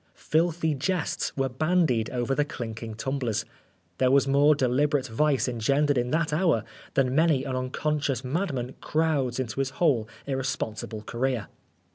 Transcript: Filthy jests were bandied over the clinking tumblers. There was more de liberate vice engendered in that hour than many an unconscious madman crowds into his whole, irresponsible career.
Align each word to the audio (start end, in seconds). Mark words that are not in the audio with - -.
Filthy 0.15 0.73
jests 0.73 1.37
were 1.37 1.47
bandied 1.47 2.09
over 2.09 2.33
the 2.33 2.43
clinking 2.43 2.95
tumblers. 2.95 3.45
There 3.99 4.09
was 4.09 4.27
more 4.27 4.55
de 4.55 4.67
liberate 4.67 5.05
vice 5.07 5.47
engendered 5.47 5.95
in 5.95 6.09
that 6.09 6.33
hour 6.33 6.63
than 6.95 7.13
many 7.13 7.43
an 7.43 7.55
unconscious 7.55 8.23
madman 8.23 8.73
crowds 8.81 9.39
into 9.39 9.59
his 9.59 9.69
whole, 9.77 10.07
irresponsible 10.25 11.03
career. 11.03 11.49